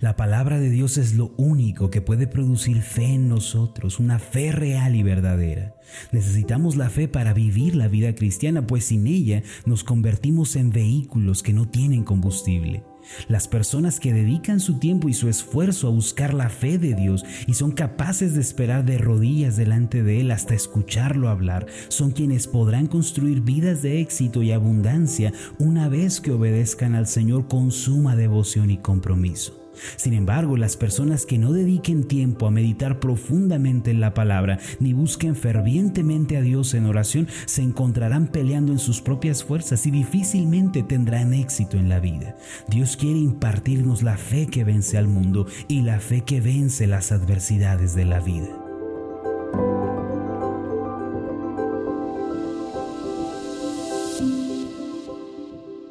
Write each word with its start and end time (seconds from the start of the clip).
La 0.00 0.16
palabra 0.16 0.58
de 0.58 0.70
Dios 0.70 0.98
es 0.98 1.14
lo 1.14 1.32
único 1.36 1.90
que 1.90 2.00
puede 2.00 2.26
producir 2.26 2.82
fe 2.82 3.14
en 3.14 3.28
nosotros, 3.28 3.98
una 3.98 4.18
fe 4.18 4.52
real 4.52 4.94
y 4.94 5.02
verdadera. 5.02 5.74
Necesitamos 6.12 6.76
la 6.76 6.90
fe 6.90 7.08
para 7.08 7.32
vivir 7.32 7.74
la 7.74 7.88
vida 7.88 8.14
cristiana, 8.14 8.66
pues 8.66 8.86
sin 8.86 9.06
ella 9.06 9.42
nos 9.66 9.84
convertimos 9.84 10.56
en 10.56 10.70
vehículos 10.70 11.42
que 11.42 11.52
no 11.52 11.68
tienen 11.68 12.04
combustible. 12.04 12.84
Las 13.28 13.48
personas 13.48 14.00
que 14.00 14.12
dedican 14.12 14.60
su 14.60 14.78
tiempo 14.78 15.08
y 15.08 15.14
su 15.14 15.28
esfuerzo 15.28 15.88
a 15.88 15.90
buscar 15.90 16.34
la 16.34 16.50
fe 16.50 16.78
de 16.78 16.94
Dios 16.94 17.24
y 17.46 17.54
son 17.54 17.72
capaces 17.72 18.34
de 18.34 18.40
esperar 18.40 18.84
de 18.84 18.98
rodillas 18.98 19.56
delante 19.56 20.02
de 20.02 20.20
Él 20.20 20.30
hasta 20.30 20.54
escucharlo 20.54 21.28
hablar, 21.28 21.66
son 21.88 22.10
quienes 22.10 22.46
podrán 22.46 22.86
construir 22.86 23.40
vidas 23.40 23.82
de 23.82 24.00
éxito 24.00 24.42
y 24.42 24.52
abundancia 24.52 25.32
una 25.58 25.88
vez 25.88 26.20
que 26.20 26.32
obedezcan 26.32 26.94
al 26.94 27.06
Señor 27.06 27.48
con 27.48 27.70
suma 27.70 28.14
devoción 28.14 28.70
y 28.70 28.78
compromiso. 28.78 29.67
Sin 29.96 30.14
embargo, 30.14 30.56
las 30.56 30.76
personas 30.76 31.26
que 31.26 31.38
no 31.38 31.52
dediquen 31.52 32.04
tiempo 32.04 32.46
a 32.46 32.50
meditar 32.50 33.00
profundamente 33.00 33.90
en 33.90 34.00
la 34.00 34.14
palabra, 34.14 34.58
ni 34.80 34.92
busquen 34.92 35.36
fervientemente 35.36 36.36
a 36.36 36.42
Dios 36.42 36.74
en 36.74 36.86
oración, 36.86 37.28
se 37.46 37.62
encontrarán 37.62 38.28
peleando 38.28 38.72
en 38.72 38.78
sus 38.78 39.00
propias 39.00 39.44
fuerzas 39.44 39.86
y 39.86 39.90
difícilmente 39.90 40.82
tendrán 40.82 41.34
éxito 41.34 41.76
en 41.76 41.88
la 41.88 42.00
vida. 42.00 42.36
Dios 42.68 42.96
quiere 42.96 43.18
impartirnos 43.18 44.02
la 44.02 44.16
fe 44.16 44.46
que 44.46 44.64
vence 44.64 44.98
al 44.98 45.08
mundo 45.08 45.46
y 45.68 45.82
la 45.82 46.00
fe 46.00 46.22
que 46.22 46.40
vence 46.40 46.86
las 46.86 47.12
adversidades 47.12 47.94
de 47.94 48.04
la 48.04 48.20
vida. 48.20 48.48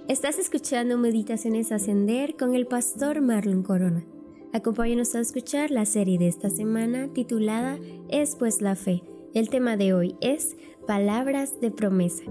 Estás 0.07 0.39
escuchando 0.39 0.97
Meditaciones 0.97 1.73
Ascender 1.73 2.37
con 2.37 2.55
el 2.55 2.65
pastor 2.65 3.19
Marlon 3.19 3.61
Corona. 3.61 4.05
Acompáñanos 4.53 5.13
a 5.15 5.19
escuchar 5.19 5.69
la 5.69 5.85
serie 5.85 6.17
de 6.17 6.29
esta 6.29 6.49
semana 6.49 7.09
titulada 7.13 7.77
Es 8.07 8.37
pues 8.37 8.61
la 8.61 8.77
fe. 8.77 9.03
El 9.33 9.49
tema 9.49 9.75
de 9.75 9.93
hoy 9.93 10.15
es 10.21 10.55
Palabras 10.87 11.59
de 11.59 11.71
promesa. 11.71 12.23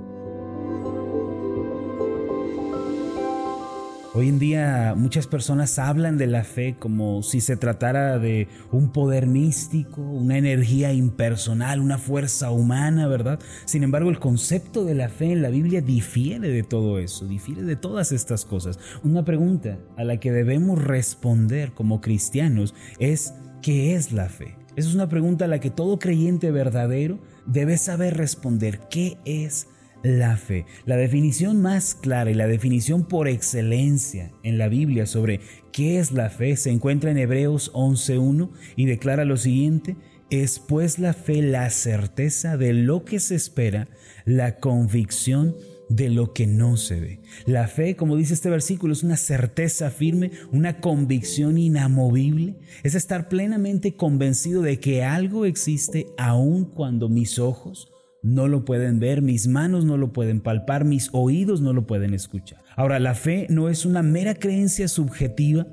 Hoy 4.17 4.31
en 4.31 4.39
día 4.39 4.95
muchas 4.97 5.27
personas 5.27 5.79
hablan 5.79 6.17
de 6.17 6.27
la 6.27 6.43
fe 6.43 6.77
como 6.79 7.23
si 7.23 7.43
se 7.43 7.59
tratara 7.59 8.19
de 8.19 8.49
un 8.73 8.91
poder 8.91 9.27
místico, 9.27 10.01
una 10.01 10.39
energía 10.39 10.95
impersonal, 10.95 11.81
una 11.81 11.99
fuerza 11.99 12.51
humana, 12.51 13.09
¿verdad? 13.09 13.39
Sin 13.67 13.83
embargo, 13.83 14.09
el 14.09 14.19
concepto 14.19 14.87
de 14.87 14.95
la 14.95 15.11
fe 15.11 15.33
en 15.33 15.43
la 15.43 15.51
Biblia 15.51 15.83
difiere 15.83 16.49
de 16.49 16.63
todo 16.63 16.99
eso, 16.99 17.27
difiere 17.27 17.61
de 17.61 17.77
todas 17.77 18.11
estas 18.11 18.47
cosas. 18.47 18.79
Una 19.05 19.23
pregunta 19.23 19.77
a 19.99 20.05
la 20.05 20.19
que 20.19 20.33
debemos 20.33 20.83
responder 20.83 21.73
como 21.73 22.01
cristianos 22.01 22.75
es, 22.99 23.35
¿qué 23.61 23.97
es 23.97 24.13
la 24.13 24.31
fe? 24.31 24.57
Esa 24.77 24.89
es 24.89 24.95
una 24.95 25.11
pregunta 25.11 25.45
a 25.45 25.49
la 25.49 25.61
que 25.61 25.69
todo 25.69 25.99
creyente 25.99 26.51
verdadero 26.51 27.19
debe 27.45 27.77
saber 27.77 28.17
responder. 28.17 28.81
¿Qué 28.89 29.19
es 29.27 29.67
la 30.03 30.37
fe. 30.37 30.67
La 30.85 30.97
definición 30.97 31.61
más 31.63 31.95
clara 31.95 32.31
y 32.31 32.35
la 32.35 32.47
definición 32.47 33.07
por 33.07 33.29
excelencia 33.29 34.33
en 34.43 34.59
la 34.59 34.69
Biblia 34.69 35.07
sobre 35.07 35.41
qué 35.73 35.99
es 35.99 36.13
la 36.13 36.31
fe 36.31 36.57
se 36.57 36.71
encuentra 36.71 37.11
en 37.11 37.19
Hebreos 37.19 37.73
11.1 37.73 38.51
y 38.77 38.87
declara 38.87 39.25
lo 39.25 39.37
siguiente, 39.37 39.97
es 40.31 40.59
pues 40.59 40.99
la 40.99 41.13
fe 41.13 41.43
la 41.43 41.71
certeza 41.71 42.57
de 42.57 42.73
lo 42.73 43.05
que 43.05 43.21
se 43.21 43.35
espera, 43.35 43.89
la 44.25 44.57
convicción 44.57 45.55
de 45.89 46.11
lo 46.11 46.33
que 46.33 46.47
no 46.49 46.77
se 46.77 47.01
ve. 47.01 47.21
La 47.45 47.69
fe, 47.69 47.95
como 47.95 48.17
dice 48.17 48.35
este 48.35 48.51
versículo, 48.51 48.93
es 48.93 49.05
una 49.05 49.17
certeza 49.17 49.91
firme, 49.91 50.33
una 50.51 50.81
convicción 50.81 51.59
inamovible, 51.59 52.57
es 52.83 52.97
estar 52.97 53.29
plenamente 53.29 53.95
convencido 53.95 54.63
de 54.63 54.81
que 54.81 55.05
algo 55.05 55.45
existe 55.45 56.07
aun 56.19 56.65
cuando 56.65 57.09
mis 57.09 57.39
ojos 57.39 57.93
no 58.27 58.49
lo 58.49 58.65
pueden 58.65 58.99
ver, 58.99 59.23
mis 59.23 59.47
manos 59.47 59.85
no 59.85 59.97
lo 59.97 60.13
pueden 60.13 60.41
palpar, 60.41 60.85
mis 60.85 61.11
oídos 61.13 61.61
no 61.61 61.73
lo 61.73 61.87
pueden 61.87 62.13
escuchar. 62.13 62.61
Ahora, 62.75 62.99
la 62.99 63.15
fe 63.15 63.47
no 63.49 63.69
es 63.69 63.87
una 63.87 64.03
mera 64.03 64.35
creencia 64.35 64.89
subjetiva 64.89 65.67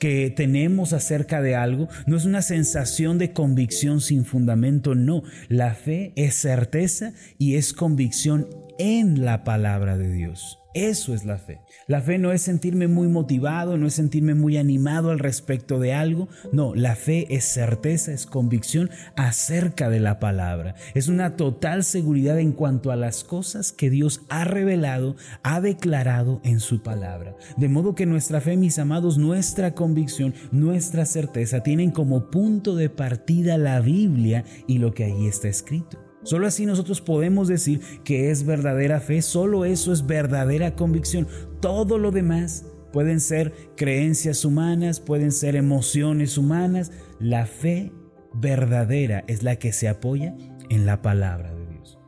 que 0.00 0.32
tenemos 0.34 0.92
acerca 0.92 1.40
de 1.40 1.54
algo, 1.54 1.88
no 2.06 2.16
es 2.16 2.24
una 2.24 2.42
sensación 2.42 3.18
de 3.18 3.32
convicción 3.32 4.00
sin 4.00 4.24
fundamento, 4.24 4.94
no, 4.94 5.22
la 5.48 5.74
fe 5.74 6.12
es 6.16 6.34
certeza 6.34 7.12
y 7.38 7.54
es 7.54 7.72
convicción 7.72 8.48
en 8.78 9.24
la 9.24 9.44
palabra 9.44 9.96
de 9.96 10.10
Dios. 10.10 10.59
Eso 10.72 11.14
es 11.14 11.24
la 11.24 11.36
fe. 11.36 11.60
La 11.88 12.00
fe 12.00 12.18
no 12.18 12.30
es 12.30 12.42
sentirme 12.42 12.86
muy 12.86 13.08
motivado, 13.08 13.76
no 13.76 13.88
es 13.88 13.94
sentirme 13.94 14.34
muy 14.34 14.56
animado 14.56 15.10
al 15.10 15.18
respecto 15.18 15.80
de 15.80 15.94
algo. 15.94 16.28
No, 16.52 16.76
la 16.76 16.94
fe 16.94 17.26
es 17.34 17.44
certeza, 17.44 18.12
es 18.12 18.24
convicción 18.24 18.88
acerca 19.16 19.90
de 19.90 19.98
la 19.98 20.20
palabra. 20.20 20.76
Es 20.94 21.08
una 21.08 21.36
total 21.36 21.82
seguridad 21.82 22.38
en 22.38 22.52
cuanto 22.52 22.92
a 22.92 22.96
las 22.96 23.24
cosas 23.24 23.72
que 23.72 23.90
Dios 23.90 24.22
ha 24.28 24.44
revelado, 24.44 25.16
ha 25.42 25.60
declarado 25.60 26.40
en 26.44 26.60
su 26.60 26.82
palabra. 26.84 27.34
De 27.56 27.68
modo 27.68 27.96
que 27.96 28.06
nuestra 28.06 28.40
fe, 28.40 28.56
mis 28.56 28.78
amados, 28.78 29.18
nuestra 29.18 29.74
convicción, 29.74 30.34
nuestra 30.52 31.04
certeza 31.04 31.64
tienen 31.64 31.90
como 31.90 32.30
punto 32.30 32.76
de 32.76 32.90
partida 32.90 33.58
la 33.58 33.80
Biblia 33.80 34.44
y 34.68 34.78
lo 34.78 34.94
que 34.94 35.04
ahí 35.04 35.26
está 35.26 35.48
escrito. 35.48 36.09
Solo 36.22 36.46
así 36.46 36.66
nosotros 36.66 37.00
podemos 37.00 37.48
decir 37.48 37.80
que 38.04 38.30
es 38.30 38.44
verdadera 38.44 39.00
fe, 39.00 39.22
solo 39.22 39.64
eso 39.64 39.92
es 39.92 40.06
verdadera 40.06 40.74
convicción. 40.74 41.26
Todo 41.60 41.98
lo 41.98 42.10
demás 42.10 42.66
pueden 42.92 43.20
ser 43.20 43.52
creencias 43.76 44.44
humanas, 44.44 45.00
pueden 45.00 45.32
ser 45.32 45.56
emociones 45.56 46.36
humanas. 46.36 46.92
La 47.18 47.46
fe 47.46 47.92
verdadera 48.34 49.24
es 49.28 49.42
la 49.42 49.56
que 49.56 49.72
se 49.72 49.88
apoya 49.88 50.36
en 50.68 50.86
la 50.86 51.00
palabra 51.00 51.54
de 51.54 51.66
Dios. 51.66 51.98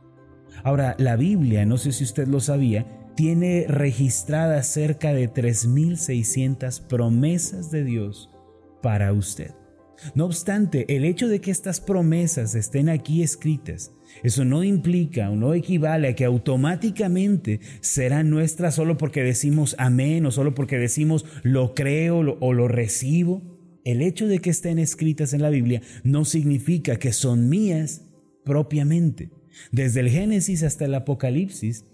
Ahora, 0.63 0.95
la 0.99 1.15
Biblia, 1.15 1.65
no 1.65 1.77
sé 1.77 1.91
si 1.91 2.03
usted 2.03 2.27
lo 2.27 2.39
sabía, 2.39 2.85
tiene 3.15 3.65
registradas 3.67 4.67
cerca 4.67 5.13
de 5.13 5.31
3.600 5.31 6.81
promesas 6.87 7.71
de 7.71 7.83
Dios 7.83 8.29
para 8.81 9.11
usted. 9.13 9.51
No 10.15 10.25
obstante, 10.25 10.85
el 10.95 11.05
hecho 11.05 11.27
de 11.27 11.41
que 11.41 11.51
estas 11.51 11.79
promesas 11.79 12.55
estén 12.55 12.89
aquí 12.89 13.23
escritas, 13.23 13.91
eso 14.23 14.45
no 14.45 14.63
implica 14.63 15.29
o 15.29 15.35
no 15.35 15.53
equivale 15.53 16.09
a 16.09 16.15
que 16.15 16.25
automáticamente 16.25 17.59
serán 17.81 18.29
nuestras 18.29 18.75
solo 18.75 18.97
porque 18.97 19.23
decimos 19.23 19.75
amén 19.79 20.25
o 20.25 20.31
solo 20.31 20.53
porque 20.53 20.77
decimos 20.77 21.25
lo 21.43 21.73
creo 21.73 22.19
o 22.39 22.53
lo 22.53 22.67
recibo. 22.67 23.41
El 23.85 24.01
hecho 24.01 24.27
de 24.27 24.39
que 24.39 24.49
estén 24.49 24.79
escritas 24.79 25.33
en 25.33 25.41
la 25.41 25.49
Biblia 25.49 25.81
no 26.03 26.25
significa 26.25 26.97
que 26.97 27.11
son 27.11 27.49
mías 27.49 28.05
propiamente. 28.45 29.31
Desde 29.71 29.99
el 29.99 30.09
Génesis 30.09 30.63
hasta 30.63 30.85
el 30.85 30.95
Apocalipsis, 30.95 31.85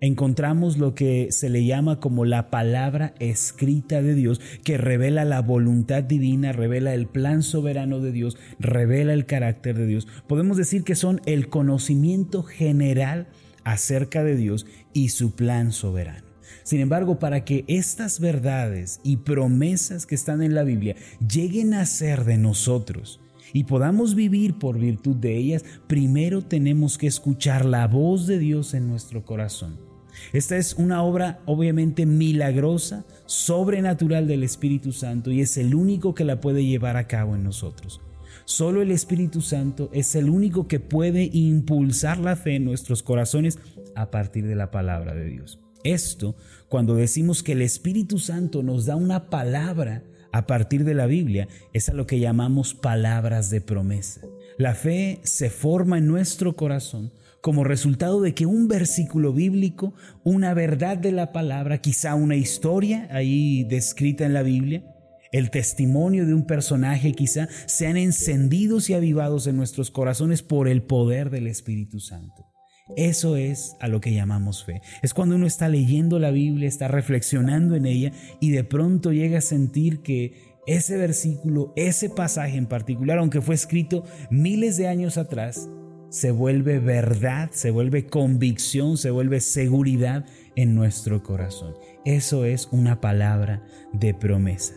encontramos 0.00 0.78
lo 0.78 0.94
que 0.94 1.32
se 1.32 1.48
le 1.48 1.64
llama 1.64 2.00
como 2.00 2.24
la 2.24 2.50
palabra 2.50 3.14
escrita 3.18 4.02
de 4.02 4.14
Dios, 4.14 4.40
que 4.64 4.78
revela 4.78 5.24
la 5.24 5.40
voluntad 5.40 6.02
divina, 6.02 6.52
revela 6.52 6.94
el 6.94 7.06
plan 7.06 7.42
soberano 7.42 8.00
de 8.00 8.12
Dios, 8.12 8.36
revela 8.58 9.12
el 9.12 9.26
carácter 9.26 9.76
de 9.76 9.86
Dios. 9.86 10.06
Podemos 10.26 10.56
decir 10.56 10.84
que 10.84 10.94
son 10.94 11.20
el 11.26 11.48
conocimiento 11.48 12.42
general 12.42 13.28
acerca 13.64 14.22
de 14.22 14.36
Dios 14.36 14.66
y 14.92 15.08
su 15.08 15.34
plan 15.34 15.72
soberano. 15.72 16.26
Sin 16.62 16.80
embargo, 16.80 17.18
para 17.18 17.44
que 17.44 17.64
estas 17.66 18.20
verdades 18.20 19.00
y 19.02 19.18
promesas 19.18 20.06
que 20.06 20.14
están 20.14 20.42
en 20.42 20.54
la 20.54 20.64
Biblia 20.64 20.96
lleguen 21.26 21.74
a 21.74 21.86
ser 21.86 22.24
de 22.24 22.38
nosotros, 22.38 23.20
y 23.52 23.64
podamos 23.64 24.14
vivir 24.14 24.58
por 24.58 24.78
virtud 24.78 25.16
de 25.16 25.36
ellas, 25.36 25.64
primero 25.86 26.42
tenemos 26.42 26.98
que 26.98 27.06
escuchar 27.06 27.64
la 27.64 27.86
voz 27.86 28.26
de 28.26 28.38
Dios 28.38 28.74
en 28.74 28.88
nuestro 28.88 29.24
corazón. 29.24 29.87
Esta 30.32 30.56
es 30.56 30.74
una 30.74 31.02
obra 31.02 31.40
obviamente 31.46 32.06
milagrosa, 32.06 33.04
sobrenatural 33.26 34.26
del 34.26 34.42
Espíritu 34.42 34.92
Santo 34.92 35.30
y 35.30 35.40
es 35.40 35.56
el 35.56 35.74
único 35.74 36.14
que 36.14 36.24
la 36.24 36.40
puede 36.40 36.64
llevar 36.64 36.96
a 36.96 37.06
cabo 37.06 37.34
en 37.34 37.44
nosotros. 37.44 38.00
Solo 38.44 38.80
el 38.80 38.90
Espíritu 38.90 39.42
Santo 39.42 39.90
es 39.92 40.14
el 40.14 40.30
único 40.30 40.68
que 40.68 40.80
puede 40.80 41.28
impulsar 41.32 42.18
la 42.18 42.36
fe 42.36 42.56
en 42.56 42.64
nuestros 42.64 43.02
corazones 43.02 43.58
a 43.94 44.10
partir 44.10 44.46
de 44.46 44.54
la 44.54 44.70
palabra 44.70 45.14
de 45.14 45.26
Dios. 45.26 45.60
Esto, 45.84 46.34
cuando 46.68 46.94
decimos 46.94 47.42
que 47.42 47.52
el 47.52 47.62
Espíritu 47.62 48.18
Santo 48.18 48.62
nos 48.62 48.86
da 48.86 48.96
una 48.96 49.30
palabra 49.30 50.02
a 50.32 50.46
partir 50.46 50.84
de 50.84 50.94
la 50.94 51.06
Biblia, 51.06 51.48
es 51.72 51.88
a 51.88 51.94
lo 51.94 52.06
que 52.06 52.20
llamamos 52.20 52.74
palabras 52.74 53.50
de 53.50 53.60
promesa. 53.60 54.22
La 54.56 54.74
fe 54.74 55.20
se 55.22 55.50
forma 55.50 55.98
en 55.98 56.06
nuestro 56.06 56.56
corazón 56.56 57.12
como 57.48 57.64
resultado 57.64 58.20
de 58.20 58.34
que 58.34 58.44
un 58.44 58.68
versículo 58.68 59.32
bíblico, 59.32 59.94
una 60.22 60.52
verdad 60.52 60.98
de 60.98 61.12
la 61.12 61.32
palabra, 61.32 61.78
quizá 61.78 62.14
una 62.14 62.36
historia 62.36 63.08
ahí 63.10 63.64
descrita 63.64 64.26
en 64.26 64.34
la 64.34 64.42
Biblia, 64.42 64.84
el 65.32 65.48
testimonio 65.50 66.26
de 66.26 66.34
un 66.34 66.44
personaje 66.44 67.12
quizá, 67.12 67.48
sean 67.64 67.96
encendidos 67.96 68.90
y 68.90 68.92
avivados 68.92 69.46
en 69.46 69.56
nuestros 69.56 69.90
corazones 69.90 70.42
por 70.42 70.68
el 70.68 70.82
poder 70.82 71.30
del 71.30 71.46
Espíritu 71.46 72.00
Santo. 72.00 72.52
Eso 72.98 73.34
es 73.36 73.74
a 73.80 73.88
lo 73.88 74.02
que 74.02 74.12
llamamos 74.12 74.62
fe. 74.62 74.82
Es 75.00 75.14
cuando 75.14 75.34
uno 75.34 75.46
está 75.46 75.70
leyendo 75.70 76.18
la 76.18 76.30
Biblia, 76.30 76.68
está 76.68 76.86
reflexionando 76.86 77.76
en 77.76 77.86
ella 77.86 78.12
y 78.40 78.50
de 78.50 78.64
pronto 78.64 79.10
llega 79.10 79.38
a 79.38 79.40
sentir 79.40 80.02
que 80.02 80.58
ese 80.66 80.98
versículo, 80.98 81.72
ese 81.76 82.10
pasaje 82.10 82.58
en 82.58 82.66
particular, 82.66 83.16
aunque 83.16 83.40
fue 83.40 83.54
escrito 83.54 84.04
miles 84.30 84.76
de 84.76 84.86
años 84.86 85.16
atrás, 85.16 85.70
se 86.10 86.30
vuelve 86.30 86.78
verdad, 86.78 87.50
se 87.52 87.70
vuelve 87.70 88.06
convicción, 88.06 88.96
se 88.96 89.10
vuelve 89.10 89.40
seguridad 89.40 90.24
en 90.56 90.74
nuestro 90.74 91.22
corazón. 91.22 91.74
Eso 92.04 92.44
es 92.44 92.68
una 92.70 93.00
palabra 93.00 93.62
de 93.92 94.14
promesa. 94.14 94.74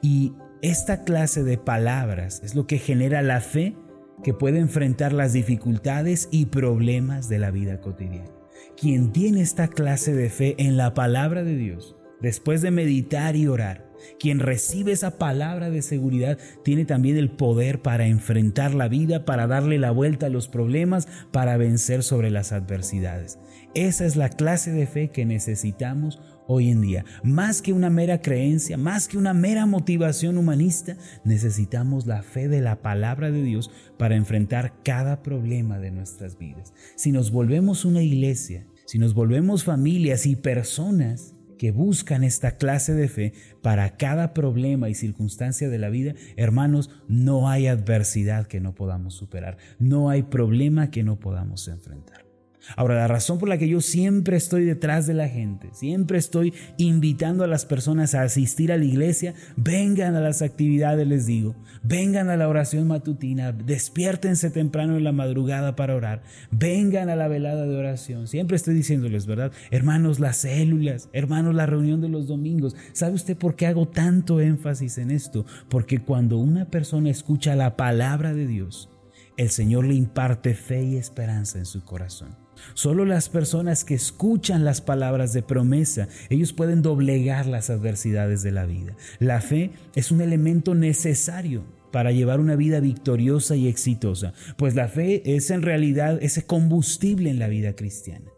Y 0.00 0.32
esta 0.62 1.04
clase 1.04 1.42
de 1.42 1.58
palabras 1.58 2.40
es 2.44 2.54
lo 2.54 2.66
que 2.66 2.78
genera 2.78 3.22
la 3.22 3.40
fe 3.40 3.76
que 4.22 4.32
puede 4.32 4.60
enfrentar 4.60 5.12
las 5.12 5.32
dificultades 5.32 6.28
y 6.30 6.46
problemas 6.46 7.28
de 7.28 7.38
la 7.38 7.50
vida 7.50 7.80
cotidiana. 7.80 8.30
Quien 8.76 9.12
tiene 9.12 9.42
esta 9.42 9.68
clase 9.68 10.14
de 10.14 10.30
fe 10.30 10.54
en 10.58 10.76
la 10.76 10.94
palabra 10.94 11.42
de 11.42 11.56
Dios, 11.56 11.96
después 12.22 12.62
de 12.62 12.70
meditar 12.70 13.36
y 13.36 13.48
orar, 13.48 13.92
quien 14.18 14.38
recibe 14.40 14.92
esa 14.92 15.18
palabra 15.18 15.70
de 15.70 15.82
seguridad 15.82 16.38
tiene 16.64 16.84
también 16.84 17.16
el 17.16 17.30
poder 17.30 17.82
para 17.82 18.06
enfrentar 18.06 18.74
la 18.74 18.88
vida, 18.88 19.24
para 19.24 19.46
darle 19.46 19.78
la 19.78 19.90
vuelta 19.90 20.26
a 20.26 20.30
los 20.30 20.48
problemas, 20.48 21.08
para 21.30 21.56
vencer 21.56 22.02
sobre 22.02 22.30
las 22.30 22.52
adversidades. 22.52 23.38
Esa 23.74 24.04
es 24.04 24.16
la 24.16 24.28
clase 24.28 24.72
de 24.72 24.86
fe 24.86 25.10
que 25.10 25.24
necesitamos 25.24 26.20
hoy 26.46 26.70
en 26.70 26.80
día. 26.80 27.04
Más 27.22 27.62
que 27.62 27.72
una 27.72 27.90
mera 27.90 28.20
creencia, 28.20 28.76
más 28.76 29.08
que 29.08 29.16
una 29.16 29.32
mera 29.32 29.66
motivación 29.66 30.36
humanista, 30.36 30.96
necesitamos 31.24 32.06
la 32.06 32.22
fe 32.22 32.48
de 32.48 32.60
la 32.60 32.82
palabra 32.82 33.30
de 33.30 33.42
Dios 33.42 33.70
para 33.98 34.16
enfrentar 34.16 34.74
cada 34.84 35.22
problema 35.22 35.78
de 35.78 35.90
nuestras 35.90 36.38
vidas. 36.38 36.74
Si 36.96 37.12
nos 37.12 37.30
volvemos 37.30 37.84
una 37.84 38.02
iglesia, 38.02 38.66
si 38.86 38.98
nos 38.98 39.14
volvemos 39.14 39.64
familias 39.64 40.26
y 40.26 40.36
personas 40.36 41.31
que 41.62 41.70
buscan 41.70 42.24
esta 42.24 42.56
clase 42.56 42.92
de 42.92 43.06
fe 43.06 43.34
para 43.62 43.96
cada 43.96 44.34
problema 44.34 44.88
y 44.88 44.96
circunstancia 44.96 45.68
de 45.68 45.78
la 45.78 45.90
vida, 45.90 46.14
hermanos, 46.34 46.90
no 47.06 47.48
hay 47.48 47.68
adversidad 47.68 48.48
que 48.48 48.58
no 48.58 48.74
podamos 48.74 49.14
superar, 49.14 49.58
no 49.78 50.10
hay 50.10 50.24
problema 50.24 50.90
que 50.90 51.04
no 51.04 51.20
podamos 51.20 51.68
enfrentar. 51.68 52.31
Ahora, 52.76 52.94
la 52.94 53.08
razón 53.08 53.38
por 53.38 53.48
la 53.48 53.58
que 53.58 53.68
yo 53.68 53.80
siempre 53.80 54.36
estoy 54.36 54.64
detrás 54.64 55.06
de 55.06 55.14
la 55.14 55.28
gente, 55.28 55.70
siempre 55.72 56.18
estoy 56.18 56.54
invitando 56.78 57.44
a 57.44 57.48
las 57.48 57.66
personas 57.66 58.14
a 58.14 58.22
asistir 58.22 58.72
a 58.72 58.76
la 58.76 58.84
iglesia, 58.84 59.34
vengan 59.56 60.14
a 60.14 60.20
las 60.20 60.42
actividades, 60.42 61.06
les 61.06 61.26
digo, 61.26 61.54
vengan 61.82 62.30
a 62.30 62.36
la 62.36 62.48
oración 62.48 62.86
matutina, 62.86 63.52
despiértense 63.52 64.50
temprano 64.50 64.96
en 64.96 65.04
la 65.04 65.12
madrugada 65.12 65.76
para 65.76 65.96
orar, 65.96 66.22
vengan 66.50 67.08
a 67.08 67.16
la 67.16 67.28
velada 67.28 67.66
de 67.66 67.76
oración. 67.76 68.28
Siempre 68.28 68.56
estoy 68.56 68.74
diciéndoles, 68.74 69.26
¿verdad? 69.26 69.52
Hermanos, 69.70 70.20
las 70.20 70.38
células, 70.38 71.08
hermanos, 71.12 71.54
la 71.54 71.66
reunión 71.66 72.00
de 72.00 72.08
los 72.08 72.28
domingos. 72.28 72.76
¿Sabe 72.92 73.14
usted 73.14 73.36
por 73.36 73.56
qué 73.56 73.66
hago 73.66 73.88
tanto 73.88 74.40
énfasis 74.40 74.98
en 74.98 75.10
esto? 75.10 75.44
Porque 75.68 76.00
cuando 76.00 76.38
una 76.38 76.66
persona 76.66 77.10
escucha 77.10 77.56
la 77.56 77.76
palabra 77.76 78.34
de 78.34 78.46
Dios, 78.46 78.88
el 79.36 79.50
Señor 79.50 79.86
le 79.86 79.94
imparte 79.94 80.54
fe 80.54 80.82
y 80.82 80.96
esperanza 80.96 81.58
en 81.58 81.66
su 81.66 81.84
corazón. 81.84 82.41
Solo 82.74 83.04
las 83.04 83.28
personas 83.28 83.84
que 83.84 83.94
escuchan 83.94 84.64
las 84.64 84.80
palabras 84.80 85.32
de 85.32 85.42
promesa, 85.42 86.08
ellos 86.30 86.52
pueden 86.52 86.82
doblegar 86.82 87.46
las 87.46 87.70
adversidades 87.70 88.42
de 88.42 88.52
la 88.52 88.66
vida. 88.66 88.96
La 89.18 89.40
fe 89.40 89.70
es 89.94 90.10
un 90.10 90.20
elemento 90.20 90.74
necesario 90.74 91.64
para 91.92 92.10
llevar 92.10 92.40
una 92.40 92.56
vida 92.56 92.80
victoriosa 92.80 93.54
y 93.54 93.68
exitosa, 93.68 94.32
pues 94.56 94.74
la 94.74 94.88
fe 94.88 95.36
es 95.36 95.50
en 95.50 95.62
realidad 95.62 96.18
ese 96.22 96.44
combustible 96.44 97.30
en 97.30 97.38
la 97.38 97.48
vida 97.48 97.74
cristiana. 97.74 98.30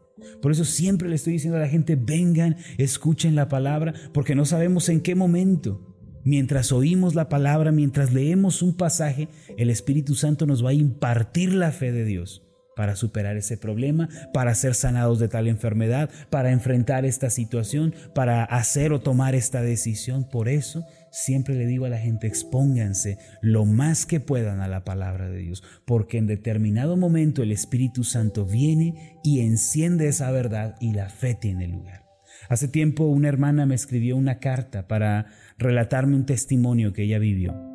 Por 0.42 0.52
eso 0.52 0.64
siempre 0.64 1.08
le 1.08 1.14
estoy 1.14 1.34
diciendo 1.34 1.58
a 1.58 1.62
la 1.62 1.68
gente, 1.68 1.96
vengan, 1.96 2.56
escuchen 2.78 3.34
la 3.34 3.48
palabra, 3.48 3.94
porque 4.12 4.34
no 4.34 4.44
sabemos 4.44 4.88
en 4.88 5.00
qué 5.00 5.14
momento. 5.14 5.90
Mientras 6.24 6.72
oímos 6.72 7.14
la 7.14 7.28
palabra, 7.28 7.70
mientras 7.70 8.12
leemos 8.12 8.62
un 8.62 8.74
pasaje, 8.74 9.28
el 9.58 9.68
Espíritu 9.68 10.14
Santo 10.14 10.46
nos 10.46 10.64
va 10.64 10.70
a 10.70 10.74
impartir 10.74 11.52
la 11.52 11.70
fe 11.70 11.92
de 11.92 12.04
Dios 12.04 12.43
para 12.76 12.96
superar 12.96 13.36
ese 13.36 13.56
problema, 13.56 14.08
para 14.32 14.54
ser 14.54 14.74
sanados 14.74 15.18
de 15.18 15.28
tal 15.28 15.48
enfermedad, 15.48 16.10
para 16.30 16.52
enfrentar 16.52 17.04
esta 17.04 17.30
situación, 17.30 17.94
para 18.14 18.44
hacer 18.44 18.92
o 18.92 19.00
tomar 19.00 19.34
esta 19.34 19.62
decisión. 19.62 20.24
Por 20.24 20.48
eso 20.48 20.86
siempre 21.10 21.54
le 21.54 21.66
digo 21.66 21.86
a 21.86 21.90
la 21.90 21.98
gente, 21.98 22.26
expónganse 22.26 23.18
lo 23.40 23.64
más 23.64 24.06
que 24.06 24.20
puedan 24.20 24.60
a 24.60 24.68
la 24.68 24.84
palabra 24.84 25.28
de 25.28 25.38
Dios, 25.38 25.62
porque 25.86 26.18
en 26.18 26.26
determinado 26.26 26.96
momento 26.96 27.42
el 27.42 27.52
Espíritu 27.52 28.04
Santo 28.04 28.44
viene 28.44 29.20
y 29.22 29.40
enciende 29.40 30.08
esa 30.08 30.30
verdad 30.30 30.76
y 30.80 30.92
la 30.92 31.08
fe 31.08 31.34
tiene 31.34 31.68
lugar. 31.68 32.04
Hace 32.48 32.68
tiempo 32.68 33.04
una 33.04 33.28
hermana 33.28 33.64
me 33.64 33.74
escribió 33.74 34.16
una 34.16 34.38
carta 34.38 34.86
para 34.86 35.26
relatarme 35.56 36.16
un 36.16 36.26
testimonio 36.26 36.92
que 36.92 37.04
ella 37.04 37.18
vivió. 37.18 37.73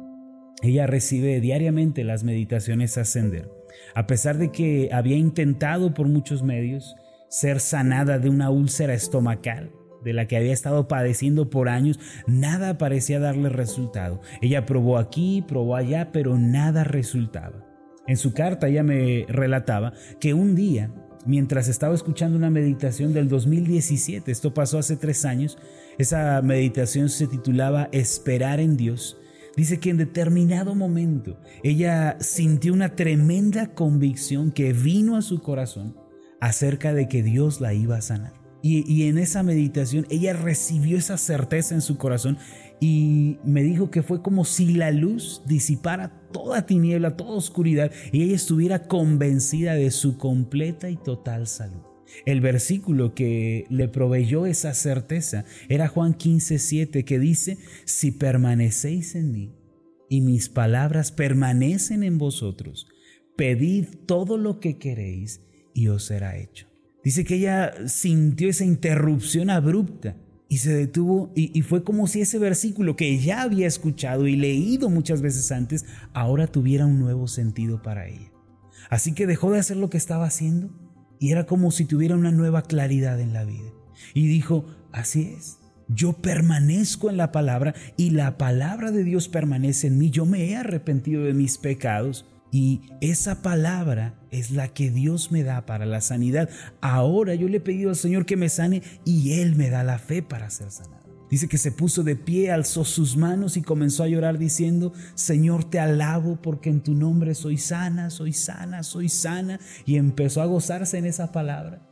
Ella 0.62 0.88
recibe 0.88 1.40
diariamente 1.40 2.04
las 2.04 2.24
meditaciones 2.24 2.98
ascender 2.98 3.60
a 3.96 4.08
pesar 4.08 4.38
de 4.38 4.52
que 4.52 4.90
había 4.92 5.18
intentado 5.18 5.94
por 5.94 6.08
muchos 6.08 6.44
medios 6.44 6.96
ser 7.30 7.60
sanada 7.60 8.20
de 8.20 8.30
una 8.30 8.50
úlcera 8.50 8.94
estomacal, 8.94 9.72
de 10.04 10.14
la 10.14 10.28
que 10.28 10.38
había 10.38 10.54
estado 10.54 10.88
padeciendo 10.88 11.50
por 11.50 11.70
años, 11.70 12.00
nada 12.26 12.78
parecía 12.78 13.20
darle 13.20 13.50
resultado. 13.50 14.22
Ella 14.42 14.66
probó 14.66 14.98
aquí, 14.98 15.44
probó 15.48 15.76
allá, 15.76 16.12
pero 16.12 16.38
nada 16.38 16.84
resultaba. 16.84 17.66
En 18.08 18.18
su 18.18 18.34
carta 18.34 18.68
ella 18.68 18.82
me 18.82 19.26
relataba 19.28 19.94
que 20.20 20.34
un 20.34 20.56
día, 20.56 20.92
mientras 21.26 21.68
estaba 21.68 21.94
escuchando 21.94 22.38
una 22.38 22.50
meditación 22.50 23.14
del 23.14 23.28
2017, 23.30 24.32
esto 24.32 24.54
pasó 24.54 24.80
hace 24.80 24.96
tres 24.96 25.26
años, 25.26 25.60
esa 26.00 26.42
meditación 26.42 27.10
se 27.10 27.28
titulaba 27.28 27.90
Esperar 27.92 28.60
en 28.60 28.78
Dios, 28.78 29.19
Dice 29.60 29.82
que 29.82 29.90
en 29.90 29.98
determinado 29.98 30.74
momento 30.74 31.38
ella 31.64 32.16
sintió 32.22 32.72
una 32.72 32.96
tremenda 32.96 33.74
convicción 33.74 34.54
que 34.54 34.72
vino 34.72 35.18
a 35.18 35.22
su 35.22 35.42
corazón 35.42 35.98
acerca 36.40 36.94
de 36.94 37.10
que 37.10 37.24
Dios 37.24 37.60
la 37.60 37.74
iba 37.74 37.98
a 37.98 38.02
sanar. 38.02 38.32
Y, 38.62 39.04
en 39.04 39.18
esa 39.18 39.44
meditación 39.44 40.08
ella 40.10 40.32
recibió 40.32 40.98
esa 40.98 41.18
certeza 41.18 41.76
en 41.76 41.82
su 41.82 41.98
corazón 41.98 42.38
y 42.80 43.38
me 43.44 43.62
dijo 43.62 43.92
que 43.92 44.02
fue 44.02 44.22
como 44.22 44.46
si 44.46 44.76
la 44.76 44.92
luz 44.92 45.42
disipara 45.46 46.22
toda 46.32 46.66
tiniebla, 46.66 47.18
toda 47.18 47.32
oscuridad 47.32 47.92
y 48.14 48.24
ella 48.24 48.36
estuviera 48.36 48.88
convencida 48.88 49.74
de 49.74 49.92
su 49.92 50.18
completa 50.18 50.90
y 50.90 50.96
total 50.96 51.48
salud. 51.48 51.89
El 52.26 52.42
versículo 52.42 53.14
que 53.14 53.66
le 53.70 53.88
proveyó 53.88 54.46
esa 54.46 54.74
certeza 54.74 55.46
era 55.68 55.88
Juan 55.88 56.16
15:7 56.18 57.04
que 57.04 57.20
dice, 57.20 57.58
si 57.86 58.12
permanecéis 58.12 59.16
en 59.16 59.32
mí 59.32 59.54
y 60.10 60.22
mis 60.22 60.50
palabras 60.50 61.12
permanecen 61.12 62.04
en 62.04 62.18
vosotros, 62.18 62.88
pedid 63.36 63.86
todo 64.06 64.38
lo 64.38 64.60
que 64.60 64.78
queréis 64.78 65.42
y 65.74 65.88
os 65.88 66.06
será 66.06 66.38
hecho. 66.38 66.68
Dice 67.04 67.24
que 67.24 67.36
ella 67.36 67.88
sintió 67.88 68.50
esa 68.50 68.66
interrupción 68.66 69.50
abrupta 69.50 70.18
y 70.50 70.58
se 70.58 70.74
detuvo 70.74 71.32
y, 71.36 71.58
y, 71.58 71.62
fue 71.62 71.84
como 71.84 72.08
si 72.08 72.22
ese 72.22 72.40
versículo 72.40 72.96
que 72.96 73.20
ya 73.20 73.44
había 73.44 73.68
escuchado 73.68 74.28
y 74.28 74.36
leído 74.36 74.90
muchas 74.90 75.22
veces 75.22 75.52
antes, 75.52 75.86
ahora 76.12 76.48
tuviera 76.48 76.88
un 76.88 77.00
nuevo 77.00 77.28
sentido 77.28 77.84
para 77.84 78.08
ella. 78.08 78.32
Así 78.90 79.14
que 79.14 79.28
dejó 79.28 79.52
de 79.52 79.60
hacer 79.60 79.78
lo 79.78 79.92
que 79.92 79.98
estaba 79.98 80.26
haciendo 80.26 80.89
y 81.20 81.32
era 81.32 81.46
como 81.46 81.72
si 81.72 81.86
tuviera 81.86 82.16
una 82.16 82.32
nueva 82.32 82.64
claridad 82.64 83.20
en 83.20 83.34
la 83.34 83.44
vida. 83.44 83.70
Y 84.14 84.28
dijo, 84.28 84.66
así 84.92 85.34
es, 85.38 85.60
yo 85.88 86.14
permanezco 86.14 87.10
en 87.10 87.18
la 87.18 87.32
palabra 87.32 87.74
y 87.98 88.12
la 88.12 88.38
palabra 88.38 88.92
de 88.92 89.04
Dios 89.04 89.28
permanece 89.28 89.88
en 89.88 89.98
mí. 89.98 90.10
Yo 90.10 90.26
me 90.26 90.46
he 90.46 90.56
arrepentido 90.56 91.24
de 91.24 91.34
mis 91.34 91.58
pecados 91.58 92.26
y 92.52 92.82
esa 93.02 93.42
palabra 93.42 94.16
es 94.32 94.52
la 94.52 94.70
que 94.70 94.90
Dios 94.90 95.32
me 95.32 95.44
da 95.44 95.66
para 95.66 95.86
la 95.86 96.02
sanidad. 96.02 96.50
Ahora 96.82 97.36
yo 97.36 97.48
le 97.48 97.58
he 97.58 97.62
pedido 97.62 97.90
al 97.90 97.96
Señor 97.96 98.26
que 98.26 98.38
me 98.38 98.50
sane 98.50 98.84
y 99.04 99.42
Él 99.42 99.56
me 99.56 99.70
da 99.70 99.84
la 99.84 100.00
fe 100.00 100.22
para 100.22 100.50
ser 100.50 100.72
sanado. 100.72 101.09
Dice 101.30 101.48
que 101.48 101.58
se 101.58 101.72
puso 101.72 102.04
de 102.04 102.16
pie, 102.16 102.52
alzó 102.52 102.84
sus 102.84 103.16
manos 103.16 103.56
y 103.56 103.62
comenzó 103.62 104.04
a 104.04 104.08
llorar 104.08 104.38
diciendo, 104.38 104.94
Señor, 105.14 105.64
te 105.64 105.80
alabo 105.80 106.42
porque 106.42 106.70
en 106.70 106.82
tu 106.82 106.94
nombre 106.94 107.36
soy 107.36 107.58
sana, 107.58 108.10
soy 108.10 108.34
sana, 108.34 108.84
soy 108.84 109.10
sana. 109.10 109.60
Y 109.86 109.98
empezó 109.98 110.42
a 110.42 110.46
gozarse 110.46 110.98
en 110.98 111.06
esa 111.06 111.32
palabra. 111.32 111.86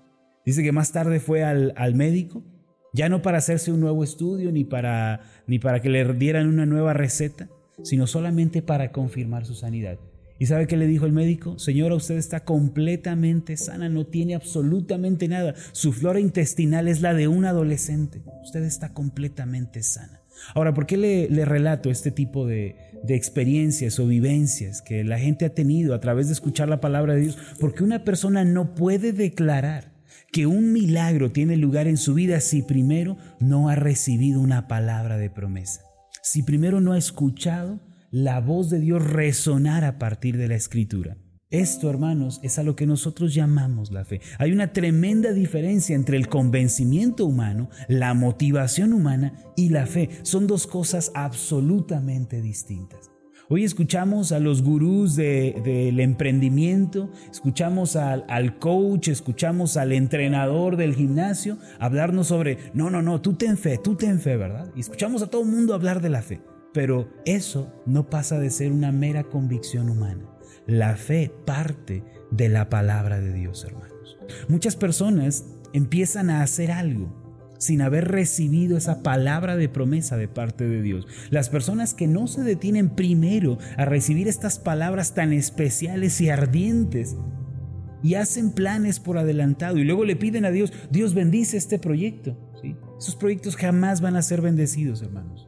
Dice 0.45 0.63
que 0.63 0.71
más 0.71 0.91
tarde 0.91 1.19
fue 1.19 1.43
al, 1.43 1.73
al 1.75 1.93
médico, 1.93 2.43
ya 2.93 3.09
no 3.09 3.21
para 3.21 3.37
hacerse 3.37 3.71
un 3.71 3.79
nuevo 3.79 4.03
estudio 4.03 4.51
ni 4.51 4.63
para, 4.63 5.21
ni 5.45 5.59
para 5.59 5.81
que 5.81 5.89
le 5.89 6.13
dieran 6.13 6.47
una 6.47 6.65
nueva 6.65 6.93
receta, 6.93 7.49
sino 7.83 8.07
solamente 8.07 8.61
para 8.61 8.91
confirmar 8.91 9.45
su 9.45 9.53
sanidad. 9.53 9.99
¿Y 10.39 10.45
sabe 10.45 10.67
qué 10.67 10.77
le 10.77 10.87
dijo 10.87 11.05
el 11.05 11.11
médico? 11.11 11.57
Señora, 11.57 11.95
usted 11.95 12.17
está 12.17 12.41
completamente 12.41 13.57
sana, 13.57 13.89
no 13.89 14.05
tiene 14.05 14.35
absolutamente 14.35 15.27
nada. 15.27 15.55
Su 15.71 15.93
flora 15.93 16.19
intestinal 16.19 16.87
es 16.87 17.01
la 17.01 17.13
de 17.13 17.27
un 17.27 17.45
adolescente. 17.45 18.21
Usted 18.43 18.63
está 18.63 18.93
completamente 18.93 19.83
sana. 19.83 20.21
Ahora, 20.53 20.73
¿por 20.73 20.85
qué 20.85 20.97
le, 20.97 21.45
relato 21.45 21.89
este 21.89 22.11
tipo 22.11 22.45
de, 22.45 22.75
de 23.03 23.15
experiencias 23.15 23.99
o 23.99 24.05
vivencias 24.05 24.83
que 24.83 25.03
la 25.03 25.17
gente 25.17 25.45
ha 25.45 25.53
tenido 25.53 25.95
a 25.95 25.99
través 25.99 26.27
de 26.27 26.33
escuchar 26.33 26.69
la 26.69 26.79
palabra 26.79 27.15
de 27.15 27.21
Dios? 27.21 27.37
Porque 27.59 27.83
una 27.83 28.03
persona 28.03 28.45
no 28.45 28.75
puede 28.75 29.13
declarar 29.13 29.93
que 30.31 30.45
un 30.45 30.71
milagro 30.73 31.31
tiene 31.31 31.57
lugar 31.57 31.87
en 31.87 31.97
su 31.97 32.13
vida 32.13 32.39
si 32.41 32.61
primero 32.61 33.17
no 33.39 33.69
ha 33.69 33.75
recibido 33.75 34.39
una 34.41 34.67
palabra 34.67 35.17
de 35.17 35.29
promesa 35.29 35.87
si 36.27 36.43
primero 36.43 36.81
no 36.81 36.91
ha 36.91 36.97
escuchado 36.97 37.79
la 38.11 38.39
voz 38.39 38.69
de 38.69 38.79
Dios 38.79 39.03
resonar 39.03 39.83
a 39.83 39.99
partir 39.99 40.37
de 40.37 40.47
la 40.47 40.55
escritura. 40.55 41.17
Esto, 41.49 41.89
hermanos, 41.89 42.41
es 42.43 42.59
a 42.59 42.63
lo 42.63 42.75
que 42.75 42.85
nosotros 42.85 43.33
llamamos 43.33 43.91
la 43.91 44.03
fe. 44.03 44.19
Hay 44.37 44.51
una 44.51 44.73
tremenda 44.73 45.31
diferencia 45.31 45.95
entre 45.95 46.17
el 46.17 46.27
convencimiento 46.27 47.25
humano, 47.25 47.69
la 47.87 48.13
motivación 48.13 48.91
humana 48.91 49.33
y 49.55 49.69
la 49.69 49.85
fe. 49.85 50.09
Son 50.23 50.45
dos 50.45 50.67
cosas 50.67 51.11
absolutamente 51.15 52.41
distintas. 52.41 53.11
Hoy 53.49 53.63
escuchamos 53.63 54.33
a 54.33 54.39
los 54.39 54.61
gurús 54.61 55.15
del 55.15 56.01
emprendimiento, 56.01 57.09
escuchamos 57.31 57.95
al, 57.95 58.25
al, 58.27 58.59
coach, 58.59 59.07
escuchamos 59.07 59.77
al 59.77 59.93
entrenador 59.93 60.75
del 60.75 60.95
gimnasio 60.95 61.57
hablarnos 61.79 62.27
sobre, 62.27 62.57
no, 62.73 62.89
no, 62.89 63.01
no, 63.01 63.21
tú 63.21 63.35
ten 63.35 63.57
fe, 63.57 63.79
tú 63.81 63.95
ten 63.95 64.19
fe, 64.19 64.35
¿verdad? 64.35 64.69
Y 64.75 64.81
escuchamos 64.81 65.21
a 65.21 65.27
todo 65.27 65.43
el 65.43 65.47
mundo 65.47 65.73
hablar 65.73 66.01
de 66.01 66.09
la 66.09 66.21
fe. 66.21 66.41
Pero 66.77 67.09
eso 67.25 67.73
no 67.87 68.07
pasa 68.07 68.37
de 68.37 68.51
ser 68.51 68.71
una 68.71 68.91
mera 68.91 69.23
convicción 69.23 69.89
humana. 69.89 70.29
La 70.67 70.95
fe 70.95 71.33
parte 71.43 72.03
de 72.29 72.49
la 72.49 72.69
palabra 72.69 73.19
de 73.19 73.33
Dios, 73.33 73.65
hermanos. 73.65 74.19
Muchas 74.47 74.75
personas 74.75 75.45
empiezan 75.73 76.29
a 76.29 76.43
hacer 76.43 76.69
algo 76.69 77.55
sin 77.57 77.81
haber 77.81 78.09
recibido 78.09 78.77
esa 78.77 79.01
palabra 79.01 79.57
de 79.57 79.69
promesa 79.69 80.17
de 80.17 80.27
parte 80.27 80.67
de 80.67 80.83
Dios. 80.83 81.07
Las 81.31 81.49
personas 81.49 81.95
que 81.95 82.05
no 82.05 82.27
se 82.27 82.43
detienen 82.43 82.91
primero 82.91 83.57
a 83.75 83.85
recibir 83.85 84.27
estas 84.27 84.59
palabras 84.59 85.15
tan 85.15 85.33
especiales 85.33 86.21
y 86.21 86.29
ardientes 86.29 87.17
y 88.03 88.13
hacen 88.13 88.51
planes 88.51 88.99
por 88.99 89.17
adelantado 89.17 89.79
y 89.79 89.83
luego 89.83 90.05
le 90.05 90.15
piden 90.15 90.45
a 90.45 90.51
Dios, 90.51 90.71
Dios 90.91 91.15
bendice 91.15 91.57
este 91.57 91.79
proyecto. 91.79 92.37
¿sí? 92.61 92.75
Esos 92.99 93.15
proyectos 93.15 93.55
jamás 93.55 93.99
van 93.99 94.15
a 94.15 94.21
ser 94.21 94.41
bendecidos, 94.41 95.01
hermanos. 95.01 95.46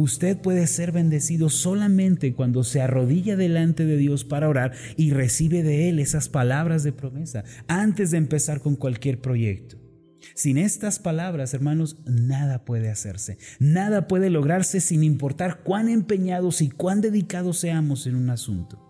Usted 0.00 0.38
puede 0.38 0.66
ser 0.66 0.92
bendecido 0.92 1.50
solamente 1.50 2.32
cuando 2.32 2.64
se 2.64 2.80
arrodilla 2.80 3.36
delante 3.36 3.84
de 3.84 3.98
Dios 3.98 4.24
para 4.24 4.48
orar 4.48 4.72
y 4.96 5.10
recibe 5.10 5.62
de 5.62 5.90
Él 5.90 5.98
esas 5.98 6.30
palabras 6.30 6.82
de 6.82 6.94
promesa 6.94 7.44
antes 7.68 8.10
de 8.10 8.16
empezar 8.16 8.62
con 8.62 8.76
cualquier 8.76 9.20
proyecto. 9.20 9.76
Sin 10.34 10.56
estas 10.56 11.00
palabras, 11.00 11.52
hermanos, 11.52 11.98
nada 12.06 12.64
puede 12.64 12.88
hacerse. 12.88 13.36
Nada 13.58 14.08
puede 14.08 14.30
lograrse 14.30 14.80
sin 14.80 15.04
importar 15.04 15.60
cuán 15.64 15.90
empeñados 15.90 16.62
y 16.62 16.70
cuán 16.70 17.02
dedicados 17.02 17.58
seamos 17.58 18.06
en 18.06 18.14
un 18.14 18.30
asunto. 18.30 18.82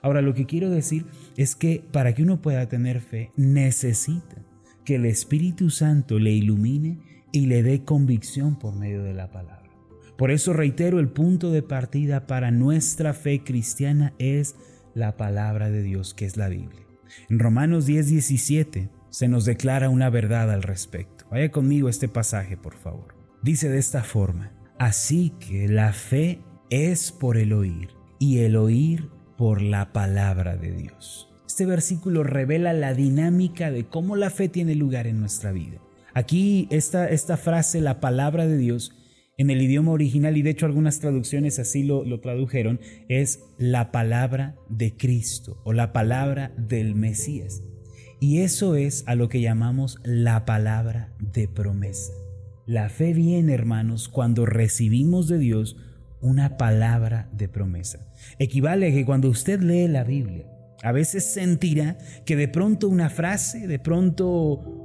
Ahora, 0.00 0.22
lo 0.22 0.32
que 0.32 0.46
quiero 0.46 0.70
decir 0.70 1.06
es 1.36 1.56
que 1.56 1.84
para 1.90 2.14
que 2.14 2.22
uno 2.22 2.40
pueda 2.40 2.68
tener 2.68 3.00
fe, 3.00 3.32
necesita 3.36 4.46
que 4.84 4.94
el 4.94 5.06
Espíritu 5.06 5.70
Santo 5.70 6.20
le 6.20 6.30
ilumine 6.30 7.00
y 7.32 7.46
le 7.46 7.64
dé 7.64 7.82
convicción 7.82 8.60
por 8.60 8.76
medio 8.76 9.02
de 9.02 9.14
la 9.14 9.28
palabra. 9.32 9.61
Por 10.22 10.30
eso 10.30 10.52
reitero, 10.52 11.00
el 11.00 11.08
punto 11.08 11.50
de 11.50 11.64
partida 11.64 12.28
para 12.28 12.52
nuestra 12.52 13.12
fe 13.12 13.42
cristiana 13.42 14.14
es 14.20 14.54
la 14.94 15.16
palabra 15.16 15.68
de 15.68 15.82
Dios, 15.82 16.14
que 16.14 16.26
es 16.26 16.36
la 16.36 16.48
Biblia. 16.48 16.86
En 17.28 17.40
Romanos 17.40 17.86
10, 17.86 18.06
17 18.06 18.88
se 19.10 19.26
nos 19.26 19.44
declara 19.46 19.88
una 19.88 20.10
verdad 20.10 20.52
al 20.52 20.62
respecto. 20.62 21.24
Vaya 21.28 21.50
conmigo 21.50 21.88
este 21.88 22.06
pasaje, 22.06 22.56
por 22.56 22.76
favor. 22.76 23.16
Dice 23.42 23.68
de 23.68 23.80
esta 23.80 24.04
forma, 24.04 24.52
así 24.78 25.34
que 25.40 25.66
la 25.66 25.92
fe 25.92 26.38
es 26.70 27.10
por 27.10 27.36
el 27.36 27.52
oír 27.52 27.88
y 28.20 28.44
el 28.44 28.54
oír 28.54 29.10
por 29.36 29.60
la 29.60 29.92
palabra 29.92 30.56
de 30.56 30.70
Dios. 30.70 31.34
Este 31.48 31.66
versículo 31.66 32.22
revela 32.22 32.72
la 32.72 32.94
dinámica 32.94 33.72
de 33.72 33.86
cómo 33.88 34.14
la 34.14 34.30
fe 34.30 34.48
tiene 34.48 34.76
lugar 34.76 35.08
en 35.08 35.18
nuestra 35.18 35.50
vida. 35.50 35.80
Aquí 36.14 36.68
esta, 36.70 37.08
esta 37.08 37.36
frase, 37.36 37.80
la 37.80 37.98
palabra 37.98 38.46
de 38.46 38.56
Dios, 38.56 39.01
en 39.38 39.50
el 39.50 39.62
idioma 39.62 39.92
original, 39.92 40.36
y 40.36 40.42
de 40.42 40.50
hecho 40.50 40.66
algunas 40.66 41.00
traducciones 41.00 41.58
así 41.58 41.82
lo, 41.82 42.04
lo 42.04 42.20
tradujeron, 42.20 42.80
es 43.08 43.40
la 43.58 43.90
palabra 43.90 44.56
de 44.68 44.96
Cristo 44.96 45.60
o 45.64 45.72
la 45.72 45.92
palabra 45.92 46.52
del 46.56 46.94
Mesías. 46.94 47.62
Y 48.20 48.40
eso 48.40 48.76
es 48.76 49.02
a 49.06 49.14
lo 49.14 49.28
que 49.28 49.40
llamamos 49.40 49.98
la 50.04 50.44
palabra 50.44 51.12
de 51.18 51.48
promesa. 51.48 52.12
La 52.66 52.88
fe 52.88 53.12
viene, 53.12 53.52
hermanos, 53.52 54.08
cuando 54.08 54.46
recibimos 54.46 55.26
de 55.26 55.38
Dios 55.38 55.76
una 56.20 56.56
palabra 56.56 57.28
de 57.32 57.48
promesa. 57.48 58.06
Equivale 58.38 58.88
a 58.88 58.90
que 58.92 59.04
cuando 59.04 59.28
usted 59.28 59.60
lee 59.60 59.88
la 59.88 60.04
Biblia, 60.04 60.46
a 60.82 60.92
veces 60.92 61.24
sentirá 61.24 61.98
que 62.24 62.36
de 62.36 62.48
pronto 62.48 62.88
una 62.88 63.10
frase, 63.10 63.66
de 63.66 63.78
pronto 63.78 64.28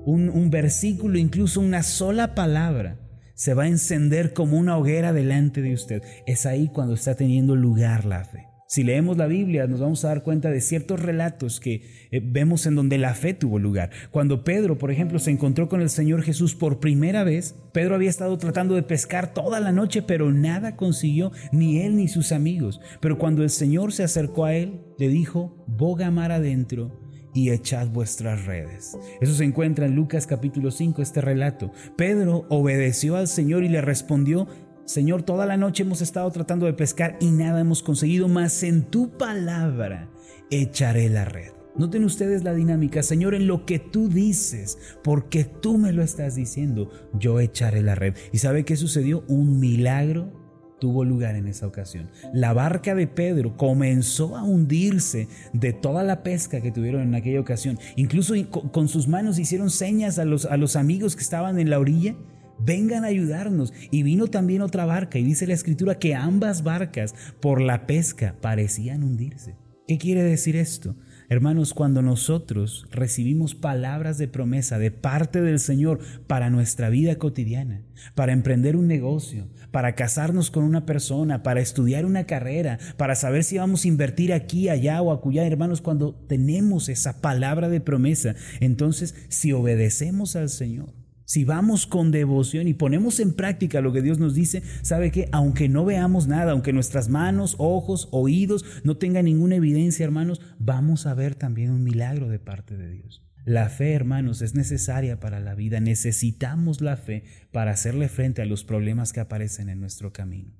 un, 0.05 0.29
un 0.29 0.49
versículo, 0.49 1.19
incluso 1.19 1.61
una 1.61 1.83
sola 1.83 2.33
palabra, 2.33 2.97
se 3.37 3.53
va 3.53 3.63
a 3.63 3.67
encender 3.67 4.33
como 4.33 4.57
una 4.57 4.77
hoguera 4.77 5.13
delante 5.13 5.61
de 5.61 5.73
usted. 5.73 6.01
Es 6.25 6.47
ahí 6.47 6.69
cuando 6.69 6.95
está 6.95 7.15
teniendo 7.15 7.55
lugar 7.55 8.03
la 8.03 8.25
fe. 8.25 8.47
Si 8.67 8.83
leemos 8.83 9.15
la 9.15 9.27
Biblia 9.27 9.67
nos 9.67 9.79
vamos 9.79 10.03
a 10.03 10.09
dar 10.09 10.23
cuenta 10.23 10.49
de 10.49 10.59
ciertos 10.59 10.99
relatos 10.99 11.61
que 11.61 11.83
eh, 12.11 12.19
vemos 12.21 12.65
en 12.65 12.75
donde 12.75 12.97
la 12.97 13.13
fe 13.13 13.35
tuvo 13.35 13.59
lugar. 13.59 13.91
Cuando 14.09 14.43
Pedro, 14.43 14.79
por 14.79 14.91
ejemplo, 14.91 15.19
se 15.19 15.31
encontró 15.31 15.69
con 15.69 15.81
el 15.81 15.89
Señor 15.89 16.23
Jesús 16.23 16.55
por 16.55 16.79
primera 16.79 17.23
vez, 17.23 17.55
Pedro 17.73 17.93
había 17.95 18.09
estado 18.09 18.37
tratando 18.39 18.73
de 18.73 18.83
pescar 18.83 19.33
toda 19.33 19.59
la 19.59 19.71
noche, 19.71 20.01
pero 20.01 20.33
nada 20.33 20.75
consiguió, 20.75 21.31
ni 21.53 21.79
él 21.79 21.95
ni 21.95 22.07
sus 22.07 22.31
amigos. 22.31 22.81
Pero 22.99 23.19
cuando 23.19 23.43
el 23.43 23.51
Señor 23.51 23.93
se 23.93 24.03
acercó 24.03 24.45
a 24.45 24.55
él, 24.55 24.81
le 24.97 25.07
dijo, 25.09 25.63
boga 25.67 26.11
mar 26.11 26.31
adentro 26.31 27.06
y 27.33 27.51
echad 27.51 27.87
vuestras 27.87 28.45
redes. 28.45 28.97
Eso 29.21 29.33
se 29.33 29.43
encuentra 29.43 29.85
en 29.85 29.95
Lucas 29.95 30.27
capítulo 30.27 30.71
5, 30.71 31.01
este 31.01 31.21
relato. 31.21 31.71
Pedro 31.95 32.45
obedeció 32.49 33.15
al 33.15 33.27
Señor 33.27 33.63
y 33.63 33.69
le 33.69 33.81
respondió, 33.81 34.47
Señor, 34.85 35.23
toda 35.23 35.45
la 35.45 35.57
noche 35.57 35.83
hemos 35.83 36.01
estado 36.01 36.31
tratando 36.31 36.65
de 36.65 36.73
pescar 36.73 37.17
y 37.19 37.31
nada 37.31 37.59
hemos 37.59 37.83
conseguido, 37.83 38.27
mas 38.27 38.63
en 38.63 38.83
tu 38.83 39.17
palabra 39.17 40.09
echaré 40.49 41.09
la 41.09 41.25
red. 41.25 41.51
Noten 41.77 42.05
ustedes 42.05 42.43
la 42.43 42.55
dinámica, 42.55 43.03
Señor, 43.03 43.35
en 43.35 43.45
lo 43.45 43.65
que 43.65 43.77
tú 43.77 44.09
dices, 44.09 44.79
porque 45.03 45.43
tú 45.43 45.77
me 45.77 45.91
lo 45.93 46.01
estás 46.01 46.33
diciendo, 46.33 46.89
yo 47.13 47.39
echaré 47.39 47.83
la 47.83 47.93
red. 47.93 48.15
¿Y 48.31 48.39
sabe 48.39 48.65
qué 48.65 48.75
sucedió? 48.75 49.23
Un 49.27 49.59
milagro 49.59 50.36
tuvo 50.79 51.03
lugar 51.03 51.35
en 51.35 51.47
esa 51.47 51.67
ocasión. 51.67 52.09
La 52.33 52.53
barca 52.53 52.95
de 52.95 53.07
Pedro 53.07 53.57
comenzó 53.57 54.35
a 54.35 54.43
hundirse 54.43 55.27
de 55.53 55.73
toda 55.73 56.03
la 56.03 56.23
pesca 56.23 56.61
que 56.61 56.71
tuvieron 56.71 57.01
en 57.01 57.15
aquella 57.15 57.39
ocasión. 57.39 57.79
Incluso 57.95 58.33
con 58.49 58.87
sus 58.87 59.07
manos 59.07 59.39
hicieron 59.39 59.69
señas 59.69 60.19
a 60.19 60.25
los, 60.25 60.45
a 60.45 60.57
los 60.57 60.75
amigos 60.75 61.15
que 61.15 61.23
estaban 61.23 61.59
en 61.59 61.69
la 61.69 61.79
orilla 61.79 62.15
vengan 62.59 63.03
a 63.03 63.07
ayudarnos. 63.07 63.73
Y 63.91 64.03
vino 64.03 64.27
también 64.27 64.61
otra 64.61 64.85
barca 64.85 65.19
y 65.19 65.23
dice 65.23 65.47
la 65.47 65.53
escritura 65.53 65.99
que 65.99 66.15
ambas 66.15 66.63
barcas 66.63 67.15
por 67.39 67.61
la 67.61 67.87
pesca 67.87 68.35
parecían 68.41 69.03
hundirse. 69.03 69.55
¿Qué 69.87 69.97
quiere 69.97 70.23
decir 70.23 70.55
esto? 70.55 70.95
Hermanos, 71.29 71.73
cuando 71.73 72.01
nosotros 72.01 72.87
recibimos 72.89 73.53
palabras 73.53 74.17
de 74.17 74.29
promesa 74.29 74.79
de 74.79 74.91
parte 74.91 75.41
del 75.41 75.59
Señor 75.59 75.99
para 76.25 76.49
nuestra 76.49 76.89
vida 76.89 77.17
cotidiana, 77.17 77.81
para 78.15 78.31
emprender 78.31 78.77
un 78.77 78.87
negocio, 78.87 79.49
para 79.71 79.93
casarnos 79.95 80.51
con 80.51 80.63
una 80.63 80.85
persona, 80.85 81.43
para 81.43 81.59
estudiar 81.59 82.05
una 82.05 82.23
carrera, 82.23 82.79
para 82.95 83.13
saber 83.15 83.43
si 83.43 83.57
vamos 83.57 83.83
a 83.83 83.89
invertir 83.89 84.31
aquí, 84.31 84.69
allá 84.69 85.01
o 85.01 85.11
acullá, 85.11 85.45
hermanos, 85.45 85.81
cuando 85.81 86.13
tenemos 86.13 86.87
esa 86.87 87.19
palabra 87.19 87.67
de 87.67 87.81
promesa, 87.81 88.35
entonces 88.61 89.13
si 89.27 89.51
obedecemos 89.51 90.37
al 90.37 90.47
Señor, 90.47 90.93
si 91.27 91.43
vamos 91.43 91.87
con 91.87 92.09
devoción 92.09 92.69
y 92.69 92.73
ponemos 92.73 93.19
en 93.19 93.33
práctica 93.33 93.81
lo 93.81 93.91
que 93.91 94.01
Dios 94.01 94.17
nos 94.17 94.33
dice, 94.33 94.63
sabe 94.81 95.11
que 95.11 95.27
aunque 95.33 95.67
no 95.67 95.83
veamos 95.83 96.25
nada, 96.25 96.53
aunque 96.53 96.71
nuestras 96.71 97.09
manos, 97.09 97.55
ojos, 97.59 98.07
oídos 98.11 98.63
no 98.85 98.95
tengan 98.95 99.25
ninguna 99.25 99.55
evidencia, 99.55 100.05
hermanos, 100.05 100.39
vamos 100.57 101.05
a 101.05 101.13
ver 101.13 101.35
también 101.35 101.71
un 101.71 101.83
milagro 101.83 102.29
de 102.29 102.39
parte 102.39 102.77
de 102.77 102.89
Dios. 102.89 103.25
La 103.43 103.67
fe, 103.67 103.91
hermanos, 103.91 104.41
es 104.41 104.55
necesaria 104.55 105.19
para 105.19 105.41
la 105.41 105.53
vida. 105.53 105.81
Necesitamos 105.81 106.79
la 106.79 106.95
fe 106.95 107.23
para 107.51 107.71
hacerle 107.71 108.07
frente 108.07 108.41
a 108.41 108.45
los 108.45 108.63
problemas 108.63 109.11
que 109.11 109.19
aparecen 109.19 109.67
en 109.67 109.81
nuestro 109.81 110.13
camino. 110.13 110.53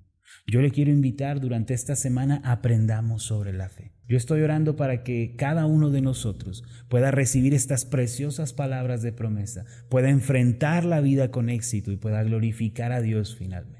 Yo 0.47 0.61
le 0.61 0.71
quiero 0.71 0.91
invitar 0.91 1.39
durante 1.39 1.73
esta 1.73 1.95
semana 1.95 2.41
aprendamos 2.43 3.23
sobre 3.23 3.53
la 3.53 3.69
fe. 3.69 3.96
Yo 4.07 4.15
estoy 4.15 4.41
orando 4.41 4.77
para 4.77 5.03
que 5.03 5.35
cada 5.35 5.65
uno 5.65 5.89
de 5.89 6.01
nosotros 6.01 6.63
pueda 6.87 7.11
recibir 7.11 7.53
estas 7.53 7.83
preciosas 7.83 8.53
palabras 8.53 9.01
de 9.01 9.11
promesa, 9.11 9.65
pueda 9.89 10.09
enfrentar 10.09 10.85
la 10.85 11.01
vida 11.01 11.29
con 11.29 11.49
éxito 11.49 11.91
y 11.91 11.97
pueda 11.97 12.23
glorificar 12.23 12.93
a 12.93 13.01
Dios 13.01 13.35
finalmente. 13.35 13.77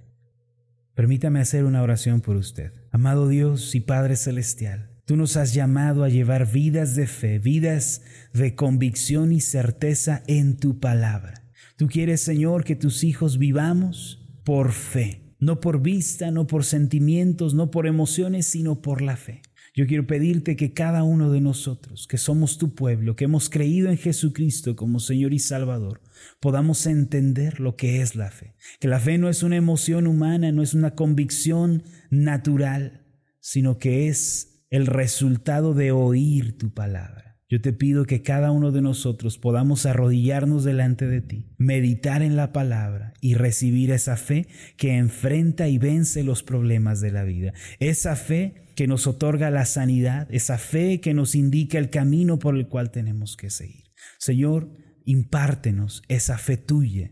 Permítame 0.96 1.39
hacer 1.39 1.63
una 1.63 1.81
oración 1.81 2.19
por 2.19 2.36
usted. 2.36 2.74
Amado 2.91 3.29
Dios 3.29 3.74
y 3.75 3.79
Padre 3.79 4.17
Celestial, 4.17 4.89
tú 5.05 5.15
nos 5.15 5.38
has 5.38 5.53
llamado 5.53 6.03
a 6.03 6.10
llevar 6.10 6.51
vidas 6.51 6.96
de 6.96 7.07
fe, 7.07 7.39
vidas 7.39 8.01
de 8.34 8.55
convicción 8.55 9.31
y 9.31 9.39
certeza 9.39 10.24
en 10.27 10.57
tu 10.57 10.79
palabra. 10.79 11.43
Tú 11.77 11.88
quieres, 11.88 12.19
Señor, 12.22 12.65
que 12.65 12.75
tus 12.75 13.03
hijos 13.05 13.38
vivamos 13.38 14.27
por 14.43 14.74
fe, 14.74 15.22
no 15.39 15.62
por 15.62 15.81
vista, 15.81 16.31
no 16.31 16.48
por 16.48 16.65
sentimientos, 16.65 17.53
no 17.53 17.69
por 17.72 17.88
emociones, 17.88 18.48
sino 18.48 18.81
por 18.81 19.01
la 19.01 19.15
fe. 19.15 19.43
Yo 19.77 19.86
quiero 19.86 20.07
pedirte 20.07 20.55
que 20.55 20.74
cada 20.74 21.03
uno 21.03 21.31
de 21.31 21.39
nosotros, 21.39 22.07
que 22.07 22.17
somos 22.17 22.57
tu 22.57 22.74
pueblo, 22.74 23.15
que 23.15 23.25
hemos 23.25 23.48
creído 23.48 23.91
en 23.91 23.98
Jesucristo 24.00 24.75
como 24.75 25.00
Señor 25.00 25.36
y 25.36 25.39
Salvador, 25.39 26.01
podamos 26.39 26.88
entender 26.88 27.60
lo 27.60 27.75
que 27.75 28.01
es 28.01 28.15
la 28.15 28.31
fe. 28.31 28.55
Que 28.79 28.88
la 28.88 29.00
fe 29.00 29.19
no 29.19 29.29
es 29.29 29.43
una 29.43 29.55
emoción 29.55 30.07
humana, 30.07 30.51
no 30.51 30.63
es 30.63 30.74
una 30.74 30.96
convicción 30.96 31.84
natural, 32.10 33.05
sino 33.39 33.77
que 33.77 34.07
es 34.07 34.65
el 34.72 34.88
resultado 34.88 35.75
de 35.75 35.91
oír 35.91 36.57
tu 36.57 36.74
palabra. 36.74 37.39
Yo 37.48 37.62
te 37.62 37.72
pido 37.72 38.05
que 38.05 38.24
cada 38.24 38.50
uno 38.50 38.72
de 38.72 38.81
nosotros 38.81 39.38
podamos 39.38 39.86
arrodillarnos 39.86 40.63
delante 40.63 41.05
de 41.05 41.22
ti, 41.22 41.53
meditar 41.60 42.24
en 42.24 42.36
la 42.36 42.51
palabra 42.51 43.13
y 43.22 43.36
recibir 43.36 43.91
esa 43.91 44.17
fe 44.17 44.48
que 44.75 44.98
enfrenta 44.98 45.67
y 45.67 45.77
vence 45.77 46.24
los 46.24 46.41
problemas 46.41 47.00
de 47.00 47.12
la 47.12 47.24
vida. 47.24 47.53
Esa 47.77 48.15
fe 48.15 48.65
que 48.77 48.86
nos 48.86 49.07
otorga 49.07 49.50
la 49.50 49.65
sanidad, 49.65 50.27
esa 50.29 50.60
fe 50.60 51.01
que 51.01 51.15
nos 51.15 51.34
indica 51.34 51.79
el 51.79 51.89
camino 51.89 52.38
por 52.38 52.55
el 52.55 52.67
cual 52.67 52.91
tenemos 52.91 53.36
que 53.36 53.50
seguir. 53.50 53.86
Señor, 54.19 54.72
impártenos 55.03 56.03
esa 56.10 56.38
fe 56.38 56.57
tuya 56.57 57.12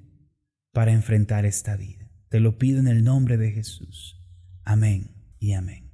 para 0.74 0.92
enfrentar 0.92 1.44
esta 1.44 1.76
vida. 1.76 2.08
Te 2.30 2.40
lo 2.40 2.60
pido 2.60 2.80
en 2.80 2.88
el 2.88 3.04
nombre 3.04 3.38
de 3.38 3.52
Jesús. 3.52 4.24
Amén 4.64 5.16
y 5.40 5.54
amén. 5.54 5.92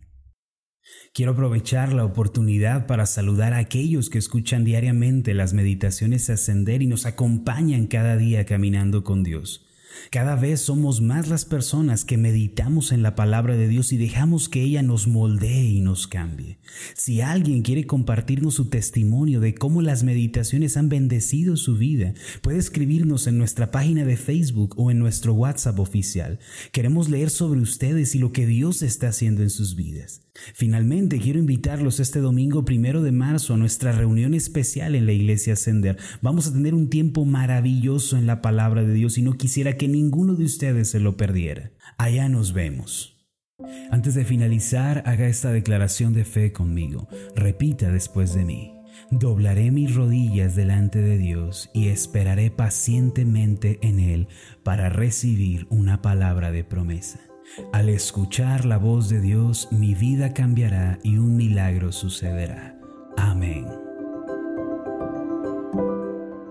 Quiero 1.13 1.31
aprovechar 1.31 1.93
la 1.93 2.03
oportunidad 2.03 2.85
para 2.85 3.05
saludar 3.05 3.53
a 3.53 3.59
aquellos 3.59 4.09
que 4.09 4.17
escuchan 4.17 4.65
diariamente 4.65 5.33
las 5.33 5.53
meditaciones 5.53 6.29
ascender 6.29 6.81
y 6.81 6.87
nos 6.87 7.05
acompañan 7.05 7.87
cada 7.87 8.17
día 8.17 8.45
caminando 8.45 9.05
con 9.05 9.23
Dios. 9.23 9.70
Cada 10.09 10.35
vez 10.35 10.61
somos 10.61 11.01
más 11.01 11.27
las 11.27 11.45
personas 11.45 12.05
que 12.05 12.17
meditamos 12.17 12.91
en 12.91 13.03
la 13.03 13.15
palabra 13.15 13.55
de 13.55 13.67
Dios 13.67 13.93
y 13.93 13.97
dejamos 13.97 14.49
que 14.49 14.61
ella 14.61 14.81
nos 14.81 15.07
moldee 15.07 15.65
y 15.65 15.81
nos 15.81 16.07
cambie. 16.07 16.59
Si 16.95 17.21
alguien 17.21 17.61
quiere 17.61 17.85
compartirnos 17.85 18.55
su 18.55 18.69
testimonio 18.69 19.39
de 19.39 19.53
cómo 19.53 19.81
las 19.81 20.03
meditaciones 20.03 20.77
han 20.77 20.89
bendecido 20.89 21.57
su 21.57 21.77
vida, 21.77 22.13
puede 22.41 22.57
escribirnos 22.57 23.27
en 23.27 23.37
nuestra 23.37 23.71
página 23.71 24.05
de 24.05 24.17
Facebook 24.17 24.75
o 24.77 24.91
en 24.91 24.99
nuestro 24.99 25.33
WhatsApp 25.33 25.79
oficial. 25.79 26.39
Queremos 26.71 27.09
leer 27.09 27.29
sobre 27.29 27.59
ustedes 27.59 28.15
y 28.15 28.19
lo 28.19 28.31
que 28.31 28.45
Dios 28.45 28.81
está 28.81 29.09
haciendo 29.09 29.43
en 29.43 29.49
sus 29.49 29.75
vidas. 29.75 30.21
Finalmente, 30.33 31.19
quiero 31.19 31.39
invitarlos 31.39 31.99
este 31.99 32.19
domingo 32.19 32.63
primero 32.63 33.01
de 33.01 33.11
marzo 33.11 33.53
a 33.53 33.57
nuestra 33.57 33.91
reunión 33.91 34.33
especial 34.33 34.95
en 34.95 35.05
la 35.05 35.11
iglesia 35.11 35.53
Ascender. 35.53 35.97
Vamos 36.21 36.47
a 36.47 36.53
tener 36.53 36.73
un 36.73 36.89
tiempo 36.89 37.25
maravilloso 37.25 38.17
en 38.17 38.27
la 38.27 38.41
palabra 38.41 38.83
de 38.83 38.93
Dios 38.93 39.17
y 39.17 39.21
no 39.21 39.33
quisiera 39.33 39.75
que 39.75 39.87
ninguno 39.87 40.35
de 40.35 40.45
ustedes 40.45 40.89
se 40.89 40.99
lo 40.99 41.17
perdiera. 41.17 41.71
Allá 41.97 42.29
nos 42.29 42.53
vemos. 42.53 43.17
Antes 43.91 44.15
de 44.15 44.25
finalizar, 44.25 45.03
haga 45.05 45.27
esta 45.27 45.51
declaración 45.51 46.13
de 46.13 46.25
fe 46.25 46.51
conmigo. 46.51 47.07
Repita 47.35 47.91
después 47.91 48.33
de 48.33 48.45
mí. 48.45 48.73
Doblaré 49.11 49.71
mis 49.71 49.93
rodillas 49.93 50.55
delante 50.55 51.01
de 51.01 51.17
Dios 51.17 51.69
y 51.73 51.89
esperaré 51.89 52.51
pacientemente 52.51 53.79
en 53.81 53.99
Él 53.99 54.27
para 54.63 54.89
recibir 54.89 55.67
una 55.69 56.01
palabra 56.01 56.51
de 56.51 56.63
promesa. 56.63 57.30
Al 57.73 57.89
escuchar 57.89 58.65
la 58.65 58.77
voz 58.77 59.09
de 59.09 59.19
Dios, 59.19 59.67
mi 59.71 59.93
vida 59.93 60.33
cambiará 60.33 60.99
y 61.03 61.17
un 61.17 61.35
milagro 61.35 61.91
sucederá. 61.91 62.79
Amén. 63.17 63.65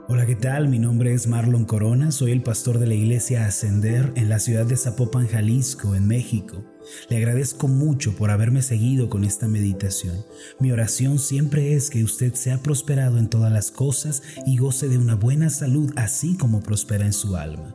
Hola, 0.09 0.27
¿qué 0.27 0.37
tal? 0.37 0.69
Mi 0.69 0.79
nombre 0.79 1.15
es 1.15 1.27
Marlon 1.27 1.65
Corona, 1.65 2.11
soy 2.11 2.33
el 2.33 2.43
pastor 2.43 2.79
de 2.79 2.87
la 2.87 2.95
iglesia 2.95 3.47
Ascender 3.47 4.13
en 4.17 4.29
la 4.29 4.41
ciudad 4.41 4.67
de 4.67 4.77
Zapopan, 4.77 5.27
Jalisco, 5.27 5.95
en 5.95 6.07
México. 6.07 6.65
Le 7.09 7.17
agradezco 7.17 7.69
mucho 7.69 8.15
por 8.17 8.31
haberme 8.31 8.61
seguido 8.61 9.09
con 9.09 9.25
esta 9.25 9.49
meditación. 9.49 10.17
Mi 10.59 10.73
oración 10.73 11.19
siempre 11.19 11.75
es 11.75 11.89
que 11.89 12.05
usted 12.05 12.35
sea 12.35 12.59
prosperado 12.59 13.19
en 13.19 13.31
todas 13.31 13.53
las 13.53 13.71
cosas 13.71 14.23
y 14.47 14.59
goce 14.59 14.89
de 14.89 14.99
una 14.99 15.15
buena 15.15 15.49
salud, 15.49 15.93
así 15.97 16.37
como 16.37 16.61
prospera 16.61 17.07
en 17.07 17.13
su 17.13 17.37
alma. 17.37 17.75